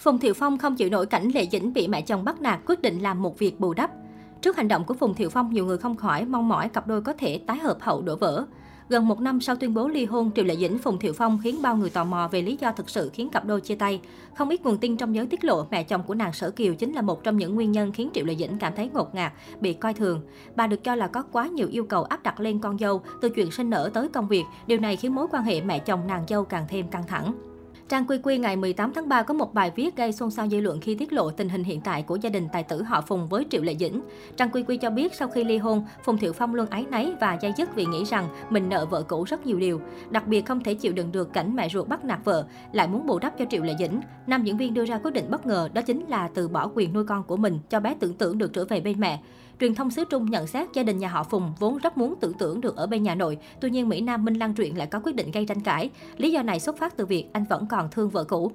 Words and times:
Phùng 0.00 0.18
Thiệu 0.18 0.34
Phong 0.34 0.58
không 0.58 0.76
chịu 0.76 0.90
nổi 0.90 1.06
cảnh 1.06 1.28
Lệ 1.34 1.46
Dĩnh 1.52 1.72
bị 1.72 1.88
mẹ 1.88 2.00
chồng 2.00 2.24
bắt 2.24 2.40
nạt, 2.40 2.60
quyết 2.66 2.82
định 2.82 2.98
làm 2.98 3.22
một 3.22 3.38
việc 3.38 3.60
bù 3.60 3.74
đắp. 3.74 3.90
Trước 4.42 4.56
hành 4.56 4.68
động 4.68 4.84
của 4.84 4.94
Phùng 4.94 5.14
Thiệu 5.14 5.30
Phong, 5.30 5.52
nhiều 5.52 5.66
người 5.66 5.78
không 5.78 5.96
khỏi 5.96 6.24
mong 6.24 6.48
mỏi 6.48 6.68
cặp 6.68 6.86
đôi 6.86 7.02
có 7.02 7.12
thể 7.12 7.40
tái 7.46 7.58
hợp 7.58 7.76
hậu 7.80 8.02
đổ 8.02 8.16
vỡ. 8.16 8.44
Gần 8.88 9.08
một 9.08 9.20
năm 9.20 9.40
sau 9.40 9.56
tuyên 9.56 9.74
bố 9.74 9.88
ly 9.88 10.04
hôn, 10.04 10.30
Triệu 10.34 10.44
Lệ 10.44 10.56
Dĩnh, 10.56 10.78
Phùng 10.78 10.98
Thiệu 10.98 11.12
Phong 11.12 11.38
khiến 11.42 11.62
bao 11.62 11.76
người 11.76 11.90
tò 11.90 12.04
mò 12.04 12.28
về 12.28 12.42
lý 12.42 12.56
do 12.60 12.72
thực 12.72 12.90
sự 12.90 13.10
khiến 13.12 13.28
cặp 13.30 13.44
đôi 13.44 13.60
chia 13.60 13.74
tay. 13.74 14.00
Không 14.34 14.48
ít 14.48 14.62
nguồn 14.62 14.78
tin 14.78 14.96
trong 14.96 15.14
giới 15.14 15.26
tiết 15.26 15.44
lộ, 15.44 15.66
mẹ 15.70 15.82
chồng 15.82 16.02
của 16.02 16.14
nàng 16.14 16.32
Sở 16.32 16.50
Kiều 16.50 16.74
chính 16.74 16.92
là 16.92 17.02
một 17.02 17.24
trong 17.24 17.36
những 17.36 17.54
nguyên 17.54 17.72
nhân 17.72 17.92
khiến 17.92 18.10
Triệu 18.14 18.24
Lệ 18.24 18.36
Dĩnh 18.36 18.58
cảm 18.58 18.72
thấy 18.76 18.90
ngột 18.94 19.14
ngạt, 19.14 19.32
bị 19.60 19.72
coi 19.72 19.94
thường. 19.94 20.20
Bà 20.56 20.66
được 20.66 20.84
cho 20.84 20.94
là 20.94 21.06
có 21.06 21.22
quá 21.22 21.46
nhiều 21.46 21.68
yêu 21.70 21.84
cầu 21.84 22.04
áp 22.04 22.22
đặt 22.22 22.40
lên 22.40 22.58
con 22.58 22.78
dâu, 22.78 23.02
từ 23.20 23.28
chuyện 23.28 23.50
sinh 23.50 23.70
nở 23.70 23.90
tới 23.94 24.08
công 24.08 24.28
việc. 24.28 24.44
Điều 24.66 24.78
này 24.78 24.96
khiến 24.96 25.14
mối 25.14 25.26
quan 25.30 25.42
hệ 25.42 25.60
mẹ 25.60 25.78
chồng 25.78 26.06
nàng 26.06 26.24
dâu 26.28 26.44
càng 26.44 26.66
thêm 26.68 26.88
căng 26.88 27.06
thẳng. 27.06 27.49
Trang 27.90 28.06
Quy 28.06 28.18
Quy 28.22 28.38
ngày 28.38 28.56
18 28.56 28.92
tháng 28.92 29.08
3 29.08 29.22
có 29.22 29.34
một 29.34 29.54
bài 29.54 29.72
viết 29.76 29.96
gây 29.96 30.12
xôn 30.12 30.30
xao 30.30 30.48
dư 30.48 30.60
luận 30.60 30.80
khi 30.80 30.94
tiết 30.94 31.12
lộ 31.12 31.30
tình 31.30 31.48
hình 31.48 31.64
hiện 31.64 31.80
tại 31.80 32.02
của 32.02 32.16
gia 32.16 32.30
đình 32.30 32.48
tài 32.52 32.62
tử 32.62 32.82
họ 32.82 33.00
Phùng 33.00 33.28
với 33.28 33.46
Triệu 33.50 33.62
Lệ 33.62 33.74
Dĩnh. 33.74 34.00
Trang 34.36 34.50
Quy 34.50 34.62
Quy 34.62 34.76
cho 34.76 34.90
biết 34.90 35.14
sau 35.14 35.28
khi 35.28 35.44
ly 35.44 35.58
hôn, 35.58 35.84
Phùng 36.04 36.18
Thiệu 36.18 36.32
Phong 36.32 36.54
luôn 36.54 36.66
ái 36.70 36.86
náy 36.90 37.12
và 37.20 37.38
dây 37.40 37.52
dứt 37.56 37.74
vì 37.74 37.84
nghĩ 37.86 38.04
rằng 38.04 38.28
mình 38.50 38.68
nợ 38.68 38.86
vợ 38.86 39.02
cũ 39.02 39.24
rất 39.24 39.46
nhiều 39.46 39.58
điều. 39.58 39.80
Đặc 40.10 40.26
biệt 40.26 40.46
không 40.46 40.62
thể 40.62 40.74
chịu 40.74 40.92
đựng 40.92 41.12
được 41.12 41.32
cảnh 41.32 41.56
mẹ 41.56 41.68
ruột 41.68 41.88
bắt 41.88 42.04
nạt 42.04 42.20
vợ, 42.24 42.46
lại 42.72 42.88
muốn 42.88 43.06
bù 43.06 43.18
đắp 43.18 43.38
cho 43.38 43.44
Triệu 43.50 43.62
Lệ 43.62 43.74
Dĩnh. 43.78 44.00
Nam 44.26 44.44
diễn 44.44 44.56
viên 44.56 44.74
đưa 44.74 44.84
ra 44.84 44.98
quyết 44.98 45.14
định 45.14 45.30
bất 45.30 45.46
ngờ 45.46 45.68
đó 45.72 45.82
chính 45.82 46.04
là 46.08 46.28
từ 46.34 46.48
bỏ 46.48 46.70
quyền 46.74 46.92
nuôi 46.92 47.04
con 47.04 47.22
của 47.22 47.36
mình 47.36 47.58
cho 47.70 47.80
bé 47.80 47.94
tưởng 48.00 48.14
tượng 48.14 48.38
được 48.38 48.52
trở 48.52 48.64
về 48.64 48.80
bên 48.80 49.00
mẹ. 49.00 49.20
Truyền 49.60 49.74
thông 49.74 49.90
xứ 49.90 50.04
Trung 50.10 50.30
nhận 50.30 50.46
xét 50.46 50.68
gia 50.72 50.82
đình 50.82 50.98
nhà 50.98 51.08
họ 51.08 51.22
Phùng 51.22 51.52
vốn 51.58 51.78
rất 51.78 51.98
muốn 51.98 52.14
tưởng 52.20 52.32
tưởng 52.32 52.60
được 52.60 52.76
ở 52.76 52.86
bên 52.86 53.02
nhà 53.02 53.14
nội, 53.14 53.38
tuy 53.60 53.70
nhiên 53.70 53.88
Mỹ 53.88 54.00
Nam 54.00 54.24
Minh 54.24 54.34
Lan 54.34 54.54
Truyện 54.54 54.78
lại 54.78 54.86
có 54.86 55.00
quyết 55.04 55.14
định 55.14 55.30
gây 55.30 55.44
tranh 55.46 55.60
cãi. 55.60 55.90
Lý 56.16 56.32
do 56.32 56.42
này 56.42 56.60
xuất 56.60 56.78
phát 56.78 56.96
từ 56.96 57.06
việc 57.06 57.26
anh 57.32 57.44
vẫn 57.44 57.66
còn 57.66 57.88
thương 57.90 58.10
vợ 58.10 58.24
cũ. 58.24 58.52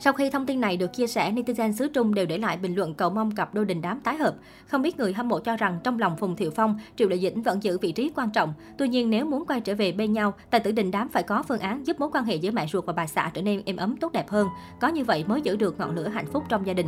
Sau 0.00 0.12
khi 0.12 0.30
thông 0.30 0.46
tin 0.46 0.60
này 0.60 0.76
được 0.76 0.92
chia 0.92 1.06
sẻ, 1.06 1.32
netizen 1.32 1.72
xứ 1.72 1.88
Trung 1.88 2.14
đều 2.14 2.26
để 2.26 2.38
lại 2.38 2.56
bình 2.56 2.74
luận 2.74 2.94
cầu 2.94 3.10
mong 3.10 3.34
cặp 3.34 3.54
đôi 3.54 3.64
đình 3.64 3.80
đám 3.80 4.00
tái 4.00 4.16
hợp. 4.16 4.34
Không 4.66 4.82
biết 4.82 4.98
người 4.98 5.12
hâm 5.12 5.28
mộ 5.28 5.38
cho 5.38 5.56
rằng 5.56 5.78
trong 5.84 5.98
lòng 5.98 6.16
Phùng 6.16 6.36
Thiệu 6.36 6.50
Phong, 6.50 6.78
Triệu 6.96 7.08
Đại 7.08 7.18
Dĩnh 7.18 7.42
vẫn 7.42 7.62
giữ 7.62 7.78
vị 7.78 7.92
trí 7.92 8.10
quan 8.16 8.30
trọng. 8.30 8.54
Tuy 8.78 8.88
nhiên 8.88 9.10
nếu 9.10 9.24
muốn 9.24 9.46
quay 9.46 9.60
trở 9.60 9.74
về 9.74 9.92
bên 9.92 10.12
nhau, 10.12 10.34
tài 10.50 10.60
tử 10.60 10.72
đình 10.72 10.90
đám 10.90 11.08
phải 11.08 11.22
có 11.22 11.42
phương 11.42 11.60
án 11.60 11.86
giúp 11.86 12.00
mối 12.00 12.08
quan 12.12 12.24
hệ 12.24 12.36
giữa 12.36 12.50
mẹ 12.50 12.66
ruột 12.66 12.86
và 12.86 12.92
bà 12.92 13.06
xã 13.06 13.30
trở 13.34 13.42
nên 13.42 13.62
êm 13.66 13.76
ấm 13.76 13.96
tốt 13.96 14.12
đẹp 14.12 14.28
hơn. 14.28 14.48
Có 14.80 14.88
như 14.88 15.04
vậy 15.04 15.24
mới 15.28 15.40
giữ 15.40 15.56
được 15.56 15.78
ngọn 15.78 15.94
lửa 15.94 16.08
hạnh 16.08 16.26
phúc 16.32 16.44
trong 16.48 16.66
gia 16.66 16.72
đình. 16.72 16.86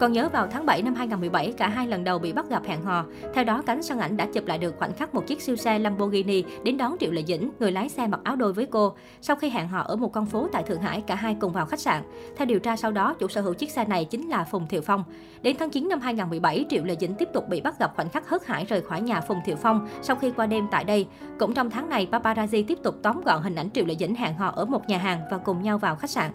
Còn 0.00 0.12
nhớ 0.12 0.28
vào 0.28 0.46
tháng 0.46 0.66
7 0.66 0.82
năm 0.82 0.94
2017, 0.94 1.52
cả 1.56 1.68
hai 1.68 1.86
lần 1.86 2.04
đầu 2.04 2.18
bị 2.18 2.32
bắt 2.32 2.48
gặp 2.48 2.62
hẹn 2.64 2.82
hò. 2.82 3.04
Theo 3.34 3.44
đó, 3.44 3.62
cánh 3.66 3.82
sân 3.82 3.98
ảnh 3.98 4.16
đã 4.16 4.26
chụp 4.26 4.46
lại 4.46 4.58
được 4.58 4.74
khoảnh 4.78 4.92
khắc 4.92 5.14
một 5.14 5.26
chiếc 5.26 5.42
siêu 5.42 5.56
xe 5.56 5.78
Lamborghini 5.78 6.44
đến 6.64 6.76
đón 6.76 6.96
Triệu 7.00 7.10
Lệ 7.10 7.22
Dĩnh, 7.26 7.50
người 7.60 7.72
lái 7.72 7.88
xe 7.88 8.06
mặc 8.06 8.20
áo 8.24 8.36
đôi 8.36 8.52
với 8.52 8.66
cô. 8.66 8.94
Sau 9.20 9.36
khi 9.36 9.50
hẹn 9.50 9.68
hò 9.68 9.80
ở 9.80 9.96
một 9.96 10.12
con 10.12 10.26
phố 10.26 10.48
tại 10.52 10.62
Thượng 10.62 10.80
Hải, 10.80 11.00
cả 11.00 11.14
hai 11.14 11.36
cùng 11.40 11.52
vào 11.52 11.66
khách 11.66 11.80
sạn. 11.80 12.02
Theo 12.36 12.46
điều 12.46 12.58
tra 12.58 12.76
sau 12.76 12.92
đó, 12.92 13.14
chủ 13.14 13.28
sở 13.28 13.40
hữu 13.40 13.54
chiếc 13.54 13.70
xe 13.70 13.84
này 13.84 14.04
chính 14.04 14.28
là 14.28 14.44
Phùng 14.44 14.66
Thiệu 14.66 14.80
Phong. 14.80 15.04
Đến 15.42 15.56
tháng 15.58 15.70
9 15.70 15.88
năm 15.88 16.00
2017, 16.00 16.64
Triệu 16.70 16.84
Lệ 16.84 16.96
Dĩnh 17.00 17.14
tiếp 17.14 17.28
tục 17.32 17.48
bị 17.48 17.60
bắt 17.60 17.78
gặp 17.78 17.92
khoảnh 17.96 18.08
khắc 18.08 18.28
hớt 18.28 18.46
hải 18.46 18.64
rời 18.64 18.82
khỏi 18.82 19.00
nhà 19.00 19.20
Phùng 19.20 19.40
Thiệu 19.44 19.56
Phong 19.56 19.88
sau 20.02 20.16
khi 20.16 20.30
qua 20.30 20.46
đêm 20.46 20.66
tại 20.70 20.84
đây. 20.84 21.06
Cũng 21.38 21.54
trong 21.54 21.70
tháng 21.70 21.88
này, 21.88 22.08
paparazzi 22.12 22.64
tiếp 22.68 22.78
tục 22.82 22.94
tóm 23.02 23.20
gọn 23.24 23.42
hình 23.42 23.54
ảnh 23.54 23.70
Triệu 23.70 23.84
Lệ 23.84 23.94
Dĩnh 23.98 24.14
hẹn 24.14 24.34
hò 24.34 24.48
ở 24.48 24.64
một 24.64 24.88
nhà 24.88 24.98
hàng 24.98 25.20
và 25.30 25.38
cùng 25.38 25.62
nhau 25.62 25.78
vào 25.78 25.96
khách 25.96 26.10
sạn. 26.10 26.30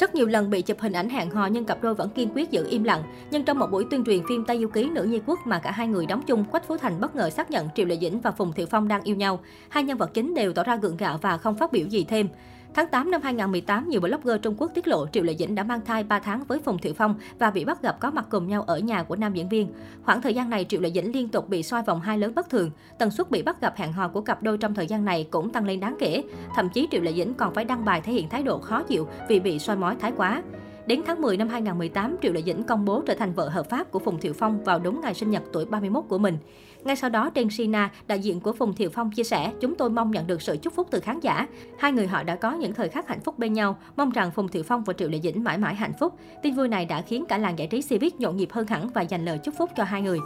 Rất 0.00 0.14
nhiều 0.14 0.26
lần 0.26 0.50
bị 0.50 0.62
chụp 0.62 0.80
hình 0.80 0.92
ảnh 0.92 1.08
hẹn 1.08 1.30
hò 1.30 1.46
nhưng 1.46 1.64
cặp 1.64 1.82
đôi 1.82 1.94
vẫn 1.94 2.10
kiên 2.10 2.28
quyết 2.34 2.50
giữ 2.50 2.66
im 2.70 2.84
lặng. 2.84 3.02
Nhưng 3.30 3.44
trong 3.44 3.58
một 3.58 3.70
buổi 3.70 3.84
tuyên 3.90 4.04
truyền 4.04 4.20
phim 4.28 4.44
Tây 4.44 4.58
Du 4.60 4.68
Ký 4.68 4.90
Nữ 4.90 5.02
Nhi 5.02 5.20
Quốc 5.26 5.38
mà 5.44 5.58
cả 5.58 5.70
hai 5.70 5.88
người 5.88 6.06
đóng 6.06 6.22
chung, 6.26 6.44
Quách 6.44 6.68
Phú 6.68 6.76
Thành 6.76 7.00
bất 7.00 7.16
ngờ 7.16 7.30
xác 7.30 7.50
nhận 7.50 7.68
Triệu 7.74 7.86
Lệ 7.86 7.98
Dĩnh 8.00 8.20
và 8.20 8.30
Phùng 8.30 8.52
Thiệu 8.52 8.66
Phong 8.70 8.88
đang 8.88 9.02
yêu 9.02 9.16
nhau. 9.16 9.40
Hai 9.68 9.82
nhân 9.82 9.98
vật 9.98 10.14
chính 10.14 10.34
đều 10.34 10.52
tỏ 10.52 10.62
ra 10.62 10.76
gượng 10.76 10.96
gạo 10.96 11.18
và 11.22 11.38
không 11.38 11.56
phát 11.56 11.72
biểu 11.72 11.86
gì 11.86 12.04
thêm. 12.04 12.28
Tháng 12.74 12.88
8 12.88 13.10
năm 13.10 13.20
2018, 13.22 13.88
nhiều 13.88 14.00
blogger 14.00 14.40
Trung 14.42 14.54
Quốc 14.58 14.70
tiết 14.74 14.88
lộ 14.88 15.06
Triệu 15.06 15.22
Lệ 15.22 15.34
Dĩnh 15.38 15.54
đã 15.54 15.62
mang 15.62 15.80
thai 15.84 16.04
3 16.04 16.18
tháng 16.18 16.44
với 16.44 16.58
Phùng 16.58 16.78
Thiệu 16.78 16.94
Phong 16.94 17.14
và 17.38 17.50
bị 17.50 17.64
bắt 17.64 17.82
gặp 17.82 18.00
có 18.00 18.10
mặt 18.10 18.26
cùng 18.30 18.48
nhau 18.48 18.62
ở 18.62 18.78
nhà 18.78 19.02
của 19.02 19.16
nam 19.16 19.34
diễn 19.34 19.48
viên. 19.48 19.68
Khoảng 20.04 20.22
thời 20.22 20.34
gian 20.34 20.50
này, 20.50 20.66
Triệu 20.68 20.80
Lệ 20.80 20.90
Dĩnh 20.90 21.12
liên 21.12 21.28
tục 21.28 21.48
bị 21.48 21.62
soi 21.62 21.82
vòng 21.82 22.00
hai 22.00 22.18
lớn 22.18 22.34
bất 22.34 22.50
thường. 22.50 22.70
Tần 22.98 23.10
suất 23.10 23.30
bị 23.30 23.42
bắt 23.42 23.60
gặp 23.60 23.74
hẹn 23.76 23.92
hò 23.92 24.08
của 24.08 24.20
cặp 24.20 24.42
đôi 24.42 24.58
trong 24.58 24.74
thời 24.74 24.86
gian 24.86 25.04
này 25.04 25.28
cũng 25.30 25.50
tăng 25.50 25.66
lên 25.66 25.80
đáng 25.80 25.96
kể. 25.98 26.22
Thậm 26.56 26.68
chí 26.68 26.88
Triệu 26.90 27.02
Lệ 27.02 27.12
Dĩnh 27.12 27.34
còn 27.34 27.54
phải 27.54 27.64
đăng 27.64 27.84
bài 27.84 28.00
thể 28.00 28.12
hiện 28.12 28.28
thái 28.28 28.42
độ 28.42 28.58
khó 28.58 28.82
chịu 28.82 29.08
vì 29.28 29.40
bị 29.40 29.58
soi 29.58 29.76
mói 29.76 29.96
thái 30.00 30.12
quá. 30.16 30.42
Đến 30.86 31.02
tháng 31.06 31.20
10 31.20 31.36
năm 31.36 31.48
2018, 31.48 32.16
Triệu 32.22 32.32
Lệ 32.32 32.42
Dĩnh 32.42 32.62
công 32.62 32.84
bố 32.84 33.02
trở 33.06 33.14
thành 33.14 33.32
vợ 33.32 33.48
hợp 33.48 33.70
pháp 33.70 33.90
của 33.90 33.98
Phùng 33.98 34.20
Thiệu 34.20 34.32
Phong 34.32 34.64
vào 34.64 34.78
đúng 34.78 35.00
ngày 35.00 35.14
sinh 35.14 35.30
nhật 35.30 35.42
tuổi 35.52 35.64
31 35.64 36.04
của 36.08 36.18
mình. 36.18 36.38
Ngay 36.84 36.96
sau 36.96 37.10
đó, 37.10 37.30
trên 37.30 37.50
Sina, 37.50 37.90
đại 38.06 38.18
diện 38.18 38.40
của 38.40 38.52
Phùng 38.52 38.74
Thiệu 38.74 38.90
Phong 38.90 39.10
chia 39.10 39.24
sẻ, 39.24 39.52
chúng 39.60 39.74
tôi 39.74 39.90
mong 39.90 40.10
nhận 40.10 40.26
được 40.26 40.42
sự 40.42 40.56
chúc 40.62 40.74
phúc 40.74 40.88
từ 40.90 41.00
khán 41.00 41.20
giả. 41.20 41.46
Hai 41.78 41.92
người 41.92 42.06
họ 42.06 42.22
đã 42.22 42.36
có 42.36 42.52
những 42.52 42.74
thời 42.74 42.88
khắc 42.88 43.08
hạnh 43.08 43.20
phúc 43.20 43.38
bên 43.38 43.52
nhau, 43.52 43.76
mong 43.96 44.10
rằng 44.10 44.30
Phùng 44.30 44.48
Thiệu 44.48 44.62
Phong 44.62 44.84
và 44.84 44.92
Triệu 44.92 45.08
Lệ 45.08 45.20
Dĩnh 45.22 45.44
mãi 45.44 45.58
mãi 45.58 45.74
hạnh 45.74 45.92
phúc. 46.00 46.14
Tin 46.42 46.54
vui 46.54 46.68
này 46.68 46.84
đã 46.84 47.02
khiến 47.02 47.24
cả 47.28 47.38
làng 47.38 47.58
giải 47.58 47.68
trí 47.68 47.82
Civic 47.82 48.20
nhộn 48.20 48.36
nhịp 48.36 48.52
hơn 48.52 48.66
hẳn 48.66 48.88
và 48.88 49.02
dành 49.02 49.24
lời 49.24 49.38
chúc 49.38 49.54
phúc 49.58 49.70
cho 49.76 49.84
hai 49.84 50.02
người. 50.02 50.18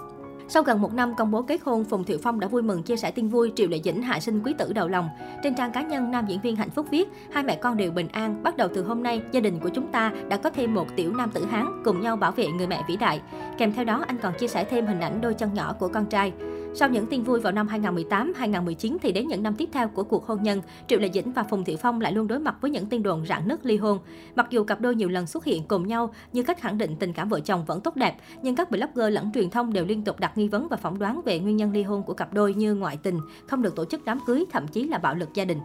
Sau 0.51 0.63
gần 0.63 0.81
một 0.81 0.95
năm 0.95 1.15
công 1.15 1.31
bố 1.31 1.43
kết 1.43 1.61
hôn, 1.65 1.85
Phùng 1.85 2.05
Thiệu 2.05 2.19
Phong 2.23 2.41
đã 2.41 2.49
vui 2.49 2.63
mừng 2.63 2.83
chia 2.83 2.97
sẻ 2.97 3.11
tin 3.11 3.29
vui 3.29 3.53
Triệu 3.57 3.69
Lệ 3.69 3.81
Dĩnh 3.85 4.03
hạ 4.03 4.21
sinh 4.21 4.43
quý 4.45 4.55
tử 4.59 4.73
đầu 4.73 4.89
lòng. 4.89 5.09
Trên 5.43 5.55
trang 5.55 5.73
cá 5.73 5.83
nhân, 5.83 6.11
nam 6.11 6.27
diễn 6.29 6.41
viên 6.41 6.57
hạnh 6.57 6.71
phúc 6.71 6.87
viết, 6.91 7.09
hai 7.33 7.43
mẹ 7.43 7.57
con 7.57 7.77
đều 7.77 7.91
bình 7.91 8.09
an. 8.13 8.43
Bắt 8.43 8.57
đầu 8.57 8.69
từ 8.75 8.83
hôm 8.83 9.03
nay, 9.03 9.23
gia 9.33 9.41
đình 9.41 9.61
của 9.61 9.69
chúng 9.69 9.93
ta 9.93 10.13
đã 10.29 10.37
có 10.37 10.51
thêm 10.51 10.75
một 10.75 10.87
tiểu 10.97 11.13
nam 11.13 11.31
tử 11.31 11.45
Hán 11.45 11.83
cùng 11.85 12.01
nhau 12.01 12.17
bảo 12.17 12.33
vệ 12.33 12.47
người 12.47 12.67
mẹ 12.67 12.83
vĩ 12.89 12.97
đại. 12.97 13.21
Kèm 13.59 13.73
theo 13.73 13.85
đó, 13.85 14.05
anh 14.07 14.19
còn 14.23 14.33
chia 14.39 14.49
sẻ 14.49 14.65
thêm 14.65 14.87
hình 14.87 15.01
ảnh 15.01 15.21
đôi 15.21 15.35
chân 15.35 15.55
nhỏ 15.55 15.75
của 15.79 15.89
con 15.89 16.07
trai. 16.07 16.33
Sau 16.79 16.89
những 16.89 17.07
tin 17.07 17.23
vui 17.23 17.41
vào 17.41 17.53
năm 17.53 17.69
2018, 17.69 18.33
2019 18.37 18.97
thì 19.03 19.13
đến 19.13 19.29
những 19.29 19.43
năm 19.43 19.55
tiếp 19.55 19.69
theo 19.73 19.89
của 19.89 20.03
cuộc 20.03 20.27
hôn 20.27 20.43
nhân, 20.43 20.63
Triệu 20.89 20.99
Lệ 20.99 21.11
Dĩnh 21.15 21.33
và 21.33 21.43
Phùng 21.43 21.65
thị 21.65 21.77
Phong 21.77 22.01
lại 22.01 22.13
luôn 22.13 22.27
đối 22.27 22.39
mặt 22.39 22.57
với 22.61 22.71
những 22.71 22.87
tin 22.87 23.03
đồn 23.03 23.27
rạn 23.27 23.49
nứt 23.49 23.67
ly 23.67 23.77
hôn. 23.77 23.99
Mặc 24.35 24.47
dù 24.51 24.65
cặp 24.65 24.81
đôi 24.81 24.95
nhiều 24.95 25.09
lần 25.09 25.27
xuất 25.27 25.45
hiện 25.45 25.63
cùng 25.69 25.87
nhau 25.87 26.15
như 26.33 26.43
cách 26.43 26.61
khẳng 26.61 26.79
định 26.79 26.97
tình 26.97 27.13
cảm 27.13 27.29
vợ 27.29 27.41
chồng 27.41 27.65
vẫn 27.65 27.81
tốt 27.81 27.97
đẹp, 27.97 28.17
nhưng 28.43 28.57
các 28.57 28.71
blogger 28.71 29.13
lẫn 29.13 29.33
truyền 29.35 29.51
thông 29.51 29.73
đều 29.73 29.85
liên 29.85 30.03
tục 30.03 30.21
đặt 30.21 30.39
nghi 30.39 30.49
vấn 30.49 30.69
và 30.69 30.77
phỏng 30.77 30.99
đoán 30.99 31.21
về 31.25 31.39
nguyên 31.39 31.57
nhân 31.57 31.73
ly 31.73 31.83
hôn 31.83 32.03
của 32.03 32.15
cặp 32.15 32.33
đôi 32.33 32.55
như 32.55 32.75
ngoại 32.75 32.97
tình, 32.97 33.21
không 33.47 33.63
được 33.63 33.77
tổ 33.77 33.85
chức 33.85 34.05
đám 34.05 34.19
cưới, 34.27 34.45
thậm 34.53 34.69
chí 34.69 34.85
là 34.85 34.99
bạo 34.99 35.15
lực 35.15 35.35
gia 35.35 35.45
đình. 35.45 35.59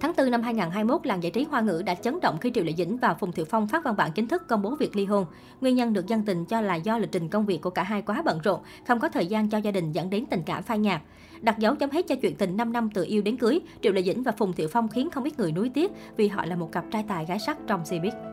Tháng 0.00 0.12
4 0.16 0.30
năm 0.30 0.42
2021, 0.42 1.06
làng 1.06 1.22
giải 1.22 1.30
trí 1.30 1.44
Hoa 1.44 1.60
ngữ 1.60 1.82
đã 1.86 1.94
chấn 1.94 2.20
động 2.20 2.38
khi 2.40 2.50
Triệu 2.54 2.64
Lệ 2.64 2.72
Dĩnh 2.76 2.96
và 2.96 3.14
Phùng 3.14 3.32
Thiệu 3.32 3.44
Phong 3.44 3.68
phát 3.68 3.84
văn 3.84 3.96
bản 3.96 4.12
chính 4.12 4.28
thức 4.28 4.48
công 4.48 4.62
bố 4.62 4.74
việc 4.74 4.96
ly 4.96 5.04
hôn. 5.04 5.26
Nguyên 5.60 5.74
nhân 5.74 5.92
được 5.92 6.06
dân 6.06 6.22
tình 6.22 6.44
cho 6.44 6.60
là 6.60 6.74
do 6.74 6.98
lịch 6.98 7.12
trình 7.12 7.28
công 7.28 7.46
việc 7.46 7.62
của 7.62 7.70
cả 7.70 7.82
hai 7.82 8.02
quá 8.02 8.22
bận 8.24 8.40
rộn, 8.44 8.60
không 8.88 9.00
có 9.00 9.08
thời 9.08 9.26
gian 9.26 9.48
cho 9.48 9.58
gia 9.58 9.70
đình 9.70 9.92
dẫn 9.92 10.10
đến 10.10 10.26
tình 10.26 10.42
cảm 10.46 10.62
phai 10.62 10.78
nhạt. 10.78 11.00
Đặt 11.40 11.58
dấu 11.58 11.74
chấm 11.74 11.90
hết 11.90 12.06
cho 12.08 12.14
chuyện 12.14 12.36
tình 12.36 12.56
5 12.56 12.72
năm 12.72 12.90
từ 12.94 13.04
yêu 13.04 13.22
đến 13.22 13.36
cưới, 13.36 13.60
Triệu 13.82 13.92
Lệ 13.92 14.02
Dĩnh 14.02 14.22
và 14.22 14.32
Phùng 14.32 14.52
Thiệu 14.52 14.68
Phong 14.72 14.88
khiến 14.88 15.10
không 15.10 15.24
ít 15.24 15.38
người 15.38 15.52
nuối 15.52 15.68
tiếc 15.68 15.92
vì 16.16 16.28
họ 16.28 16.46
là 16.46 16.56
một 16.56 16.72
cặp 16.72 16.84
trai 16.90 17.04
tài 17.08 17.24
gái 17.24 17.38
sắc 17.38 17.58
trong 17.66 17.82
showbiz. 17.82 18.27